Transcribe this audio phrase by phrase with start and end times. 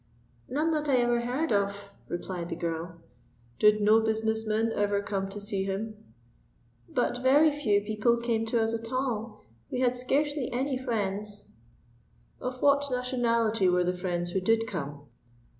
[0.49, 2.95] "None that I ever heard of," replied the girl.
[3.59, 5.95] "Did no business men ever come to see him?"
[6.89, 9.45] "But very few people came to us at all.
[9.69, 11.45] We had scarcely any friends."
[12.39, 15.03] "Of what nationality were the friends who did come?"